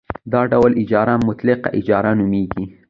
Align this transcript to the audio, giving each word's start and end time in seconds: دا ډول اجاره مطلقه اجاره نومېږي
دا 0.31 0.41
ډول 0.51 0.71
اجاره 0.81 1.15
مطلقه 1.27 1.69
اجاره 1.79 2.11
نومېږي 2.19 2.65